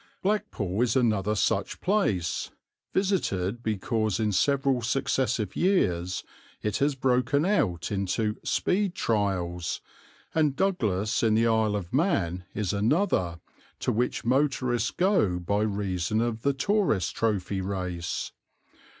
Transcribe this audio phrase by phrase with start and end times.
[0.23, 2.49] Blackpool is another such place,
[2.91, 6.23] visited because in several successive years
[6.63, 9.79] it has broken out into "speed trials,"
[10.33, 13.41] and Douglas in the Isle of Man is another,
[13.81, 18.31] to which motorists go by reason of the Tourist Trophy Race.